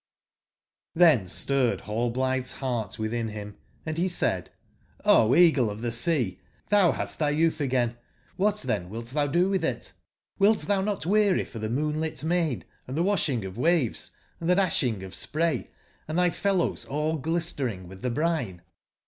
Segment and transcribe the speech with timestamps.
[0.97, 3.55] fc^^ J^y^nejV stirred Rallblitbe's beart witbin bim
[3.85, 6.39] and be said:'* O Bagle of tbe Sea,
[6.71, 7.97] tbou bast tby youtb again:
[8.39, 9.93] wbat tben wilt tbou do witb it?
[10.39, 14.09] CQilt tbou not weary for tbe moonlit main, and tbe wasbing of waves
[14.39, 15.69] and tbe dasbing of spray,
[16.07, 18.61] and tby fellows all glistering witb tbe brine?